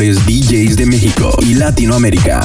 mejores 0.00 0.24
DJs 0.24 0.76
de 0.76 0.86
México 0.86 1.30
y 1.42 1.54
Latinoamérica. 1.54 2.40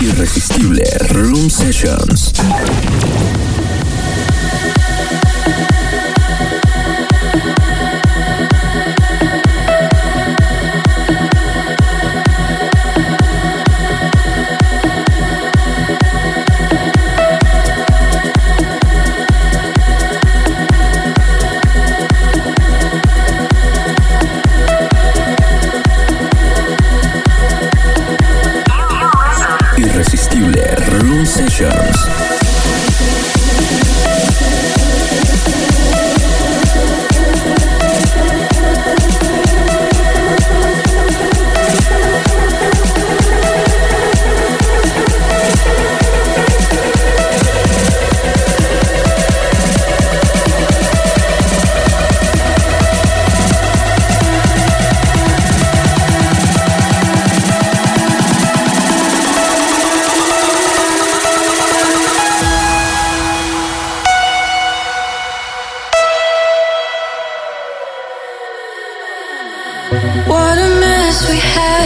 Irresistible 0.00 0.82
Room 1.10 1.48
Sessions. 1.48 2.32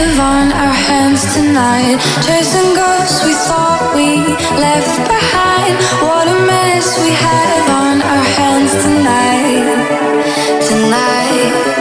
live 0.03 0.19
on 0.19 0.51
our 0.51 0.73
hands 0.73 1.21
tonight. 1.33 1.97
Chasing 2.25 2.73
ghosts 2.75 3.23
we 3.23 3.33
thought 3.47 3.93
we 3.95 4.09
left 4.59 4.97
behind. 5.07 5.75
What 6.07 6.27
a 6.27 6.37
mess 6.45 6.87
we 7.03 7.11
have 7.27 7.65
on 7.83 8.01
our 8.01 8.25
hands 8.37 8.71
tonight. 8.83 9.65
Tonight. 10.67 11.72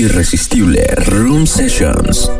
Irresistible 0.00 0.94
Room 1.08 1.44
Sessions. 1.44 2.39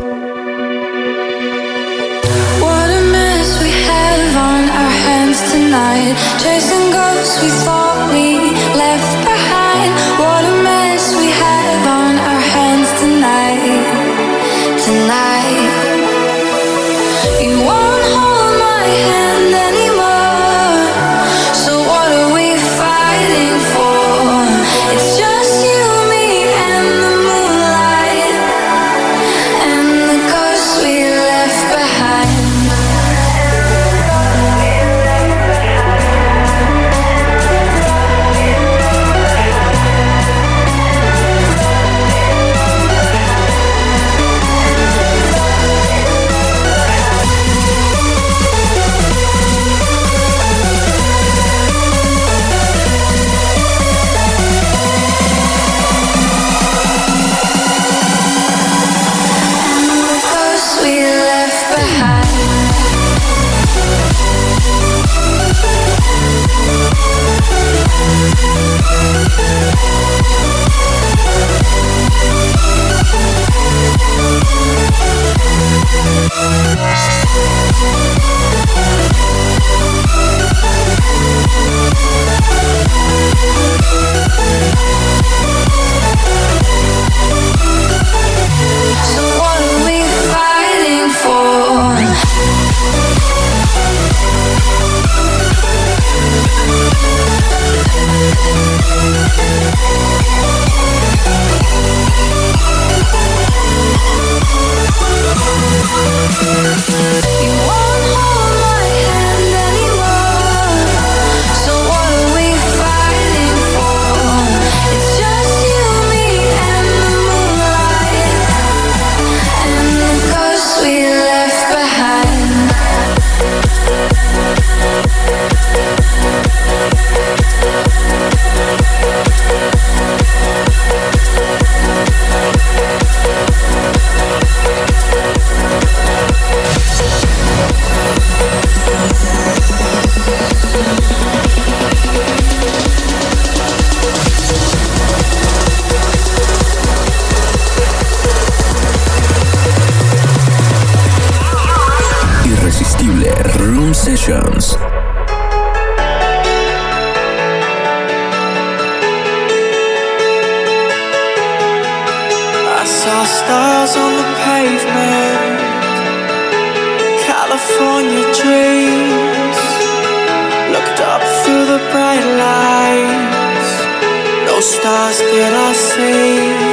safe. 175.94 176.70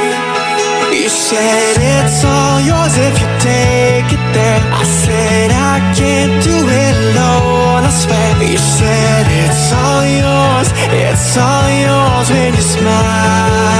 You 1.02 1.08
said 1.08 1.76
it's 1.96 2.24
all 2.24 2.60
yours 2.60 2.94
if 3.08 3.14
you 3.22 3.28
take 3.40 4.08
it 4.16 4.24
there. 4.36 4.60
I 4.82 4.84
said 4.84 5.50
I 5.50 5.76
can't 5.98 6.36
do 6.42 6.56
it 6.84 6.94
alone, 7.04 7.82
I 7.90 7.92
swear. 8.02 8.30
You 8.52 8.60
said 8.78 9.24
it's 9.42 9.72
all 9.82 10.04
yours, 10.22 10.68
it's 11.04 11.36
all 11.36 11.68
yours 11.86 12.28
when 12.30 12.54
you 12.54 12.64
smile. 12.76 13.77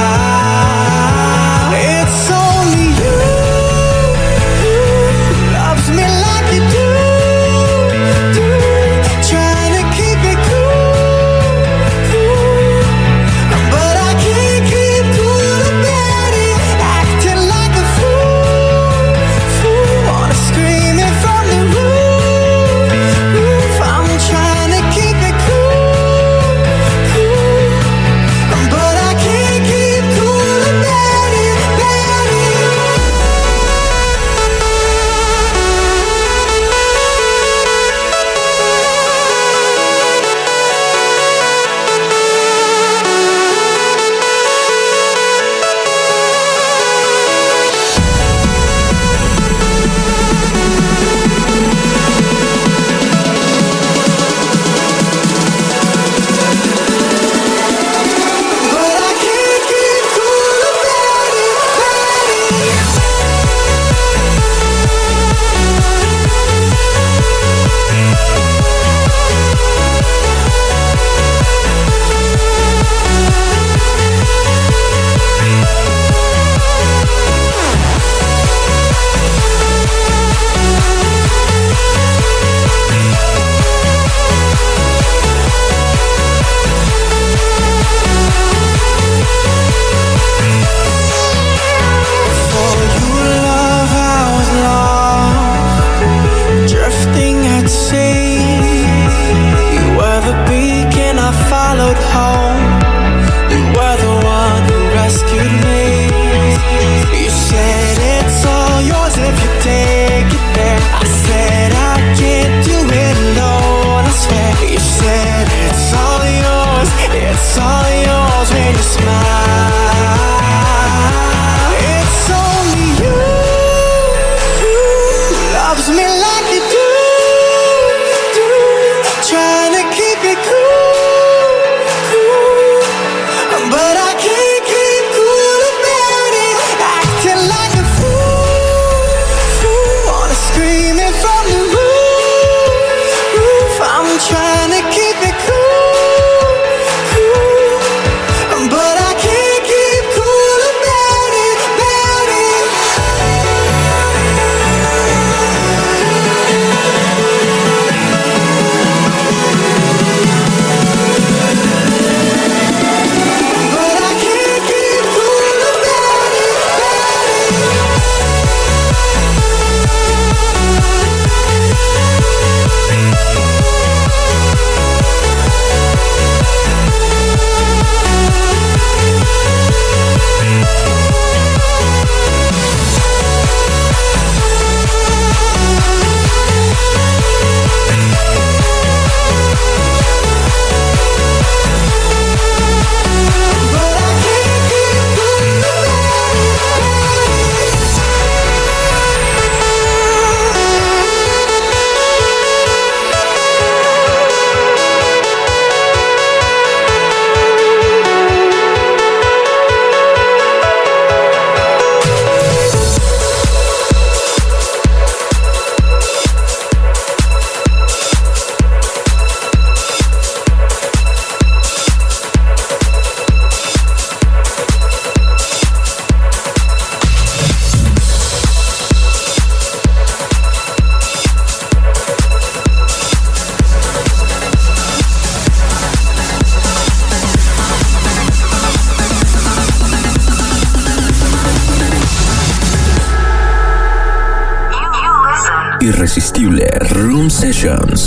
Sessions. 247.59 247.98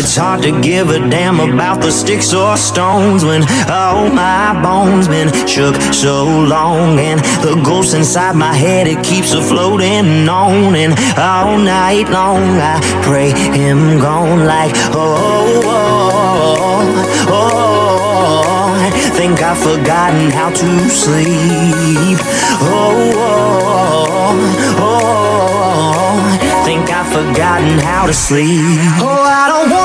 It's 0.00 0.16
hard 0.16 0.40
to 0.44 0.60
give 0.62 0.88
a 0.88 0.98
damn 0.98 1.40
about 1.40 1.82
the 1.82 1.92
sticks 1.92 2.32
or 2.32 2.56
stones 2.56 3.22
when 3.22 3.42
all 3.68 4.08
my 4.08 4.58
bones 4.62 5.06
been 5.08 5.28
shook 5.46 5.76
so 5.92 6.24
long. 6.24 6.98
And 6.98 7.20
the 7.44 7.60
ghost 7.62 7.94
inside 7.94 8.34
my 8.34 8.54
head 8.54 8.86
it 8.86 9.04
keeps 9.04 9.34
a 9.34 9.42
floating 9.42 10.26
on. 10.26 10.74
And 10.74 10.94
all 11.18 11.58
night 11.58 12.08
long 12.08 12.42
I 12.58 12.80
pray 13.04 13.32
him 13.32 14.00
gone 14.00 14.46
like 14.46 14.72
oh 14.94 15.60
oh 15.66 16.80
oh, 17.28 17.46
oh 17.52 19.10
think 19.18 19.42
I've 19.42 19.58
forgotten 19.58 20.30
how 20.30 20.48
to 20.48 20.88
sleep. 20.88 22.18
Oh 22.62 23.12
oh 23.16 24.76
oh. 24.80 25.10
Think 26.70 26.88
I've 26.88 27.08
forgotten 27.12 27.78
how 27.80 28.06
to 28.06 28.14
sleep. 28.14 28.78
Oh, 29.02 29.24
I 29.26 29.48
don't 29.48 29.70
wanna 29.70 29.79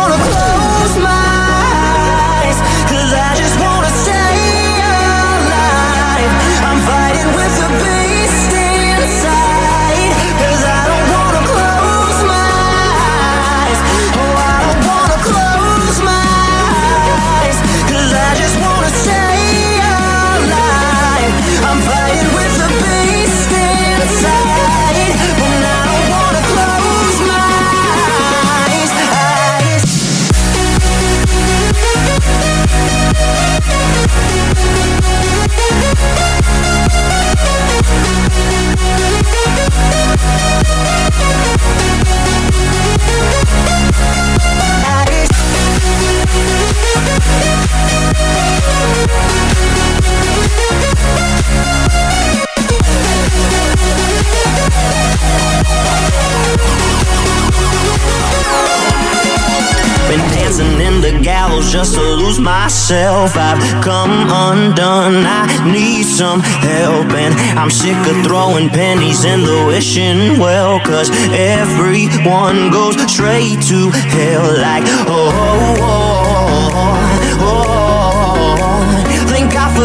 just 61.75 61.95
to 61.95 62.01
lose 62.01 62.39
myself. 62.39 63.35
I've 63.35 63.59
come 63.83 64.27
undone. 64.29 65.25
I 65.25 65.43
need 65.69 66.03
some 66.03 66.39
help, 66.39 67.11
and 67.11 67.33
I'm 67.59 67.69
sick 67.69 67.97
of 68.07 68.23
throwing 68.23 68.69
pennies 68.69 69.25
in 69.25 69.41
the 69.41 69.65
wishing 69.67 70.39
well. 70.39 70.79
Cause 70.79 71.09
everyone 71.33 72.71
goes 72.71 72.95
straight 73.11 73.59
to 73.67 73.89
hell, 73.91 74.47
like, 74.55 74.83
oh, 75.11 75.54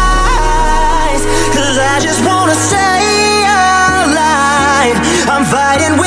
eyes, 1.07 1.23
cause 1.55 1.77
I 1.79 2.01
just 2.03 2.21
wanna 2.27 2.57
stay 2.69 3.47
alive. 3.47 4.97
I'm 5.31 5.45
fighting 5.47 6.00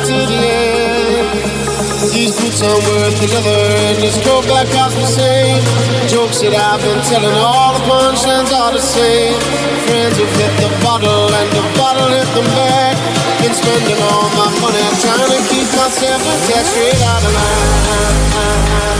to 0.00 0.16
the 0.24 0.40
end. 0.40 1.28
These 2.12 2.32
boots 2.40 2.62
are 2.62 2.80
worth 2.88 3.18
another 3.20 3.60
endless 3.92 4.16
joke 4.24 4.48
like 4.48 4.68
Cosby 4.72 5.04
saying. 5.04 5.60
Jokes 6.08 6.40
that 6.40 6.56
I've 6.56 6.80
been 6.80 7.00
telling, 7.04 7.36
all 7.36 7.76
the 7.76 7.84
punchlines 7.84 8.52
are 8.56 8.72
the 8.72 8.80
same. 8.80 9.36
Friends 9.84 10.16
have 10.16 10.32
hit 10.40 10.52
the 10.64 10.70
bottle 10.80 11.28
and 11.28 11.48
the 11.52 11.64
bottle 11.76 12.08
hit 12.08 12.28
them 12.32 12.48
back. 12.56 12.96
Been 13.44 13.52
spending 13.52 14.00
all 14.08 14.28
my 14.32 14.48
money 14.64 14.82
trying 15.04 15.28
to 15.28 15.40
keep 15.52 15.68
myself 15.76 16.20
a 16.24 16.34
tax 16.48 16.72
out 17.04 17.22
of 17.22 17.32
line. 17.36 18.91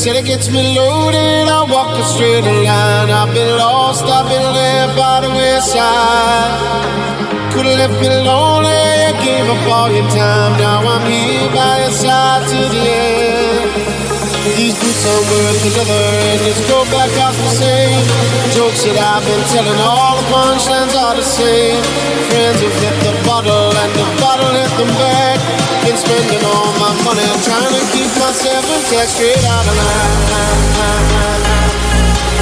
Said 0.00 0.16
it 0.16 0.24
gets 0.24 0.48
me 0.48 0.62
loaded, 0.74 1.46
I 1.46 1.60
walk 1.70 1.94
a 1.98 2.02
straight 2.02 2.40
line. 2.40 3.10
I've 3.10 3.34
been 3.34 3.58
lost, 3.58 4.02
I've 4.06 4.26
been 4.30 4.40
left 4.40 4.96
by 4.96 5.20
the 5.20 5.28
wayside. 5.28 6.56
Could've 7.52 7.76
left 7.76 8.00
me 8.00 8.08
lonely, 8.08 8.80
you 9.04 9.12
gave 9.20 9.44
up 9.44 9.68
all 9.68 9.92
your 9.92 10.08
time. 10.08 10.58
Now 10.58 10.80
I'm 10.88 11.04
here 11.04 11.50
by 11.54 11.82
your 11.82 11.90
side 11.90 12.48
to 12.48 12.56
the 12.74 12.80
end. 12.80 13.19
These 14.70 14.78
boots 14.86 15.02
are 15.02 15.22
worth 15.34 15.58
together 15.66 16.02
and 16.30 16.38
this 16.46 16.62
coat 16.70 16.86
black 16.94 17.10
cost 17.18 17.34
the 17.42 17.50
same. 17.58 18.06
Jokes 18.54 18.86
that 18.86 19.02
I've 19.02 19.26
been 19.26 19.42
telling, 19.50 19.74
all 19.82 20.14
the 20.14 20.26
punchlines 20.30 20.94
are 20.94 21.18
the 21.18 21.26
same. 21.26 21.82
Friends 22.30 22.62
who've 22.62 22.78
hit 22.78 22.94
the 23.02 23.10
bottle, 23.26 23.74
and 23.74 23.90
the 23.98 24.06
bottle 24.22 24.54
hit 24.54 24.70
them 24.78 24.86
back 24.94 25.42
been 25.82 25.98
spending 25.98 26.38
all 26.46 26.70
my 26.78 26.94
money 27.02 27.26
trying 27.42 27.74
to 27.74 27.82
keep 27.90 28.14
myself 28.22 28.62
intact 28.62 29.10
straight 29.10 29.42
out 29.42 29.66
of 29.66 29.74
line. 29.74 30.62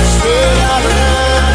Straight 0.04 0.60
out 0.68 0.84
of 0.84 0.92
line. 0.92 1.47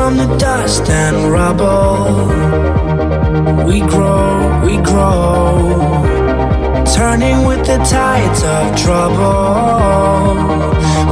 from 0.00 0.16
the 0.16 0.36
dust 0.38 0.88
and 0.88 1.30
rubble. 1.30 2.26
We 3.68 3.80
grow, 3.80 4.62
we 4.64 4.78
grow. 4.78 6.02
Turning 6.96 7.44
with 7.44 7.66
the 7.66 7.78
tides 7.96 8.42
of 8.42 8.64
trouble. 8.84 10.36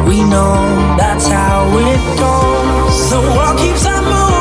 We 0.08 0.18
know 0.32 0.56
that's 0.96 1.26
how 1.28 1.60
it 1.92 2.02
goes. 2.24 3.10
The 3.10 3.20
world 3.36 3.58
keeps 3.58 3.84
on 3.84 4.04
moving. 4.04 4.37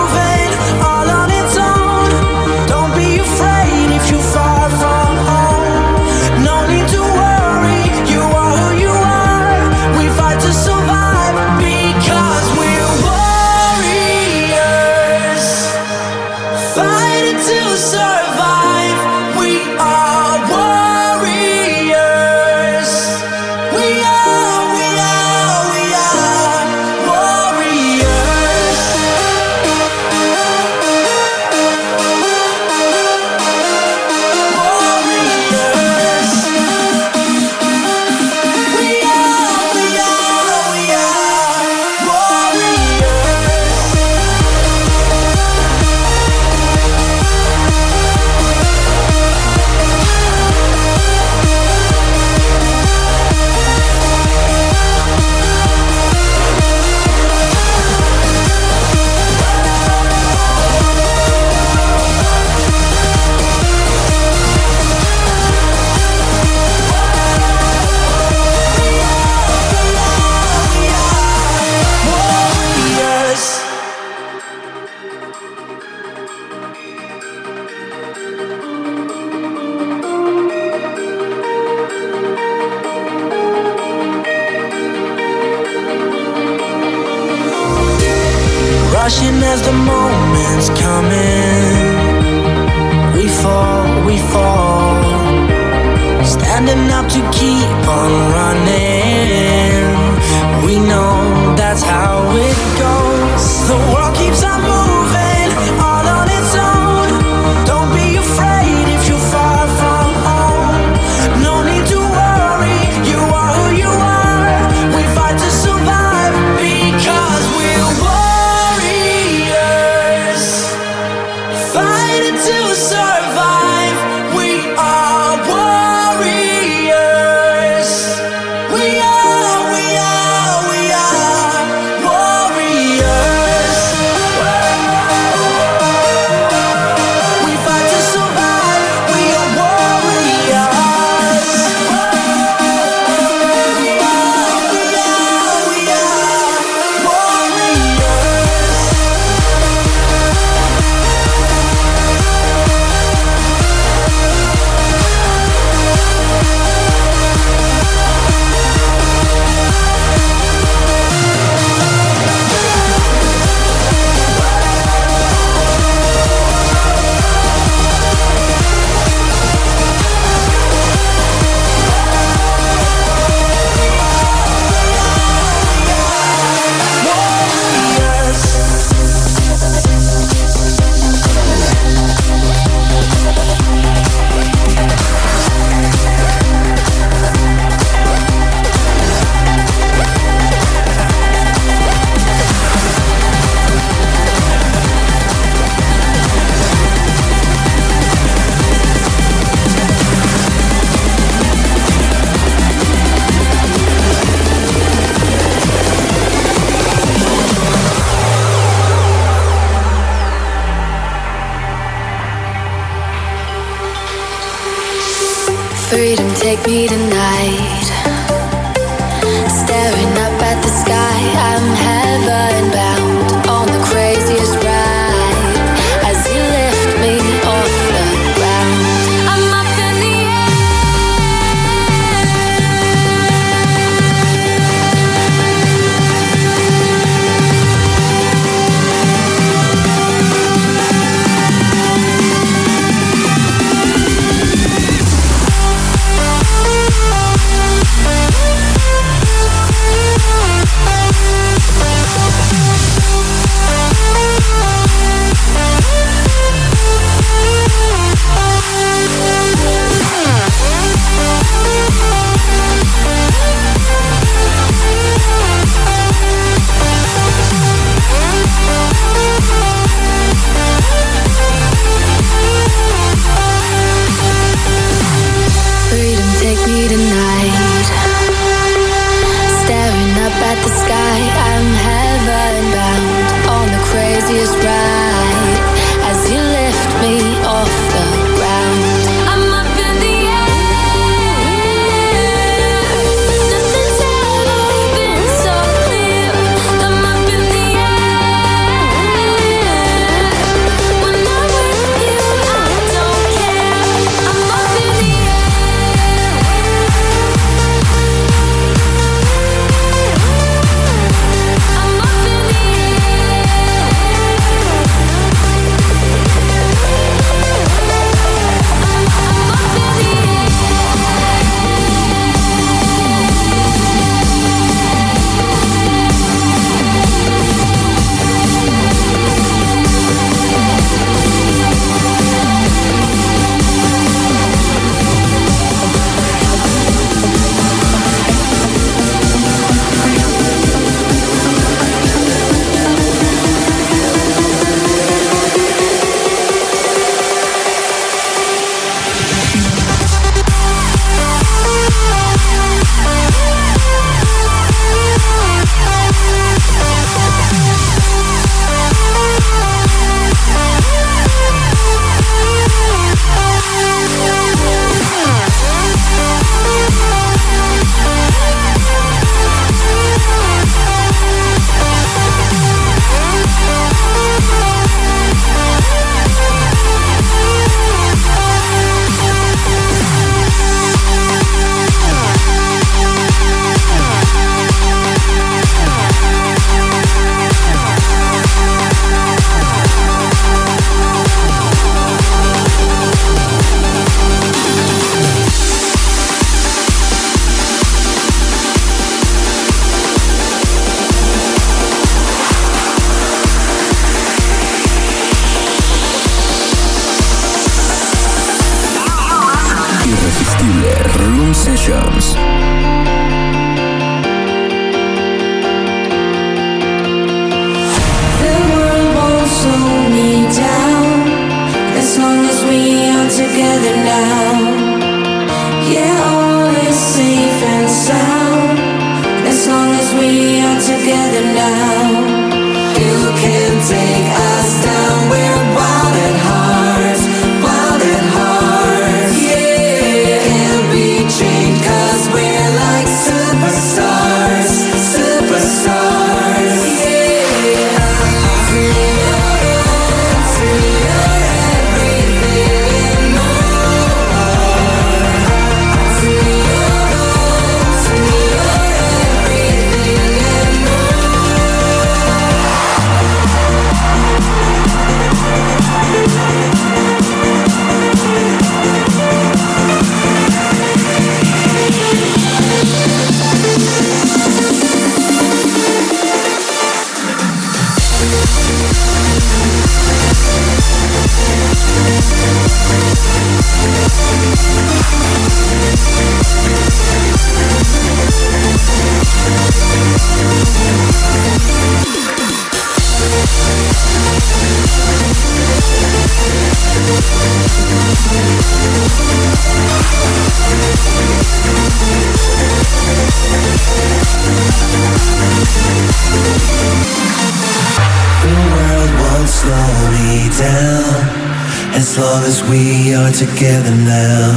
Together 513.58 513.95
now. 514.05 514.53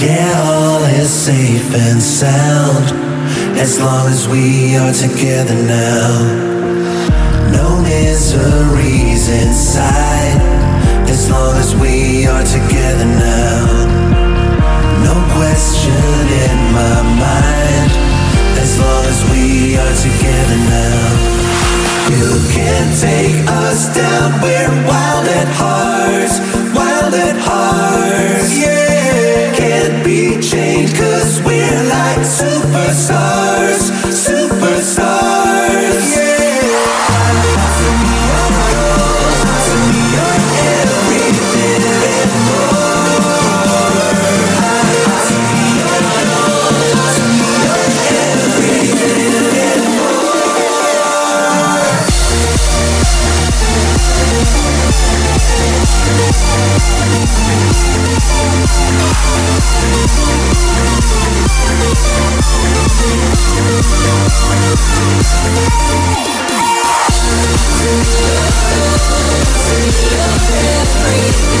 Yeah, 0.00 0.32
all 0.46 0.82
is 0.84 1.10
safe 1.10 1.74
and 1.74 2.00
sound 2.00 2.84
as 3.60 3.78
long 3.78 4.08
as 4.08 4.26
we 4.26 4.74
are 4.76 4.92
together 4.92 5.54
now. 5.54 6.08
No 7.52 7.82
miseries 7.82 9.28
inside 9.28 10.40
as 11.10 11.30
long 11.30 11.56
as 11.56 11.76
we 11.76 12.26
are 12.26 12.42
together 12.42 13.04
now. 13.04 13.60
No 15.04 15.14
question 15.36 16.24
in 16.48 16.58
my 16.72 17.02
mind 17.20 17.90
as 18.64 18.80
long 18.80 19.04
as 19.12 19.20
we 19.28 19.76
are 19.76 19.94
together 20.08 20.58
now. 20.72 21.04
You 22.16 22.30
can 22.48 22.86
take 22.96 23.46
us 23.46 23.94
down, 23.94 24.40
we're 24.40 24.72
wild 24.88 25.28
at 25.28 25.48
heart, 25.60 25.97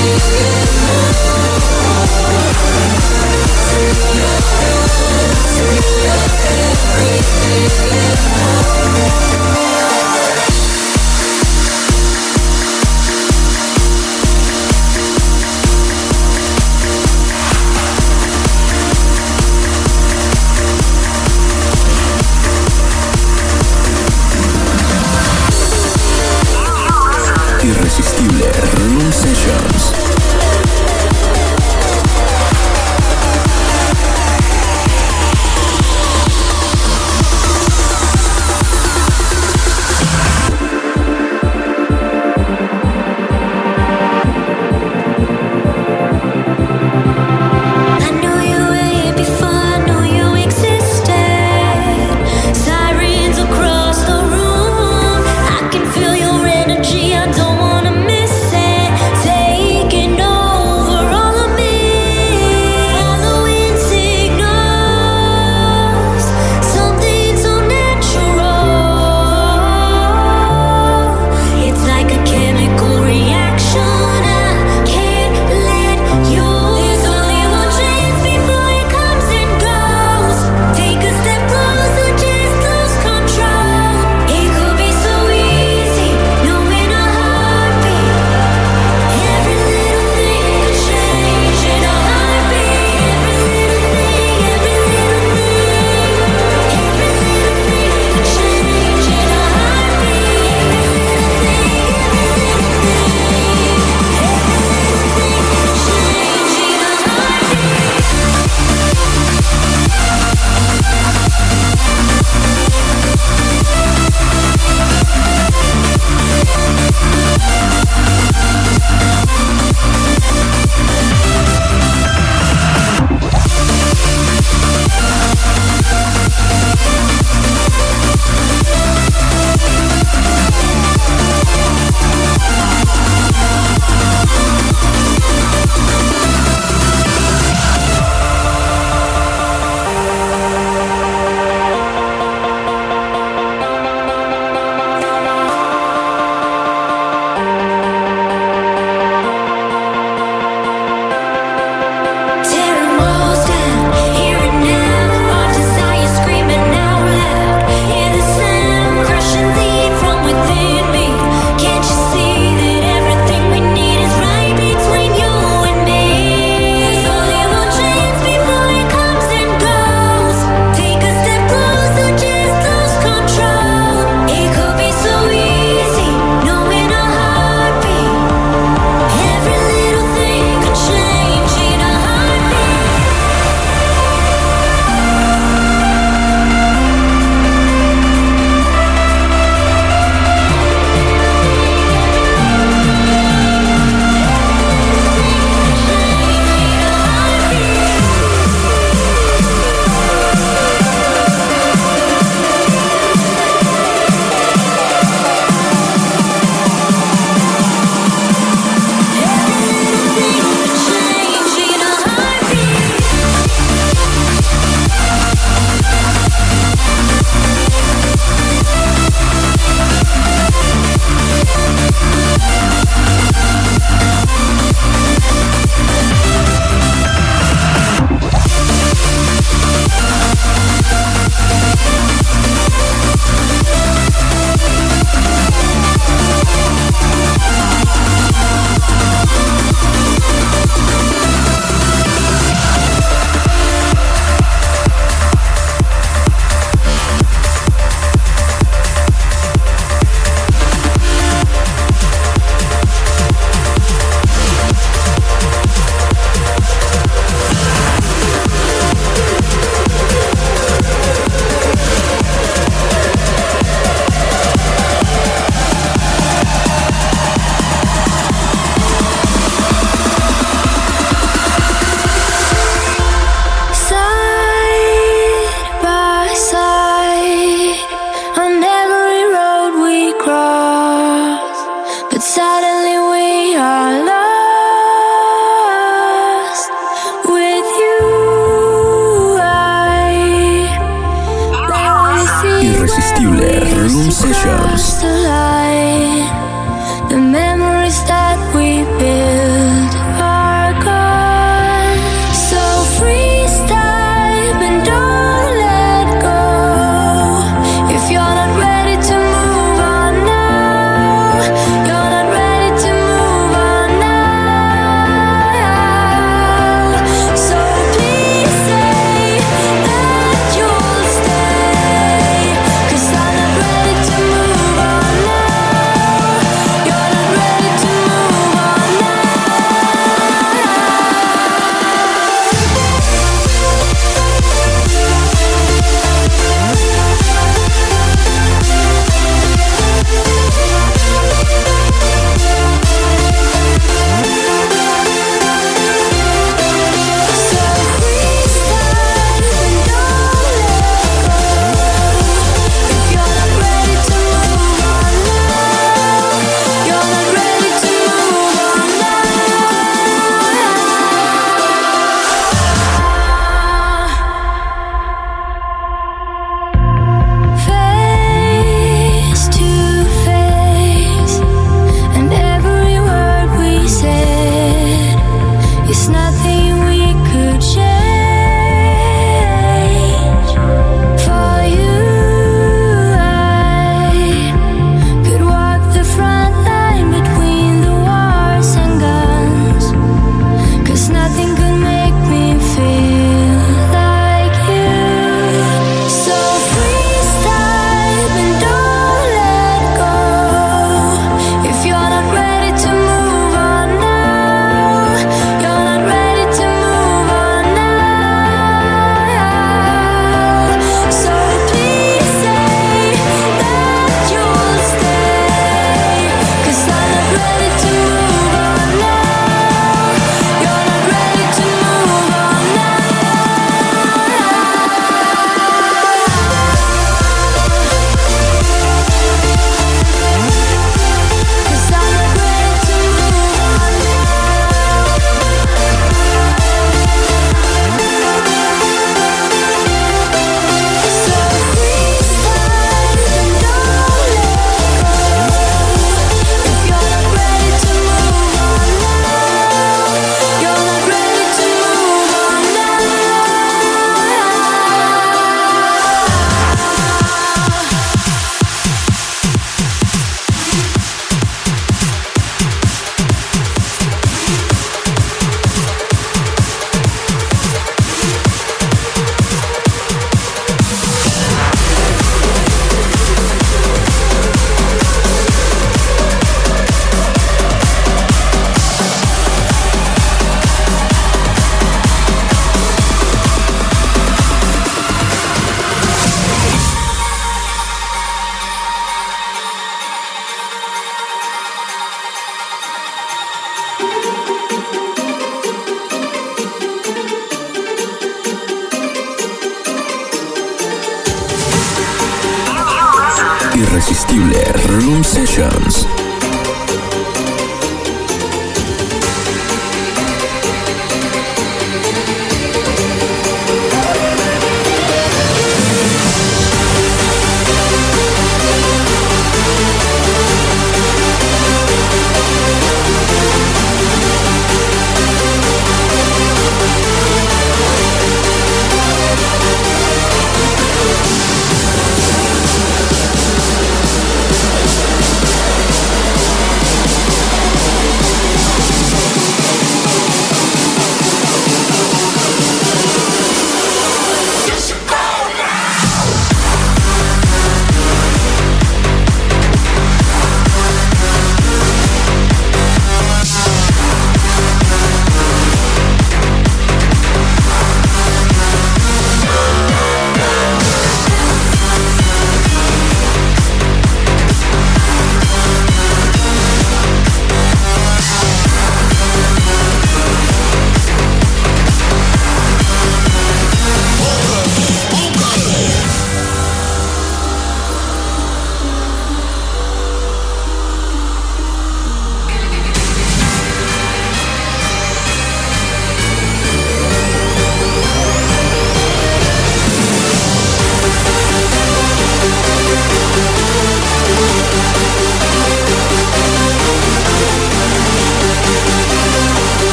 Irresistible 0.00 0.48